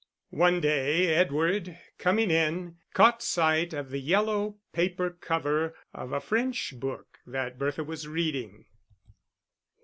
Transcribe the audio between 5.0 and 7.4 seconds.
cover of a French book